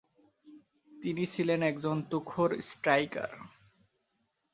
তিনি 0.91 1.23
ছিলেন 1.25 1.59
একজন 1.63 1.97
তুখোড় 2.11 2.53
স্ট্রাইকার। 2.61 3.31